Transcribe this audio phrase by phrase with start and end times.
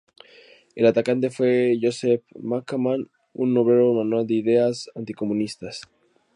[0.73, 5.81] El atacante fue Josef Bachmann, un obrero manual de ideas anticomunistas.